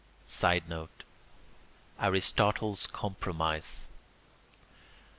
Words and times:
[Sidenote: 0.25 1.03
Aristotle's 1.99 2.87
compromise. 2.87 3.87